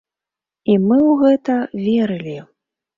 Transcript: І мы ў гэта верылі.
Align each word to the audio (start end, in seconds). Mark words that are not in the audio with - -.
І 0.71 0.79
мы 0.87 0.97
ў 1.09 1.13
гэта 1.27 1.61
верылі. 1.85 2.37